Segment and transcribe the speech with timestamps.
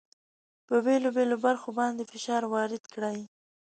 [0.67, 3.19] په بېلو بېلو برخو باندې فشار وارد کړئ.